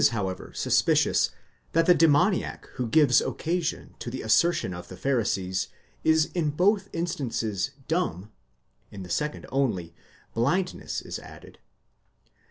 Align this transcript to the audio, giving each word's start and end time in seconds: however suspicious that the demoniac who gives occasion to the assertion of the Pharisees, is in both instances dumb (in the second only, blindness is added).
however 0.09 0.51
suspicious 0.55 1.29
that 1.73 1.85
the 1.85 1.93
demoniac 1.93 2.65
who 2.73 2.87
gives 2.87 3.21
occasion 3.21 3.93
to 3.99 4.09
the 4.09 4.23
assertion 4.23 4.73
of 4.73 4.87
the 4.87 4.97
Pharisees, 4.97 5.67
is 6.03 6.25
in 6.33 6.49
both 6.49 6.89
instances 6.91 7.69
dumb 7.87 8.31
(in 8.89 9.03
the 9.03 9.11
second 9.11 9.45
only, 9.51 9.93
blindness 10.33 11.03
is 11.03 11.19
added). 11.19 11.59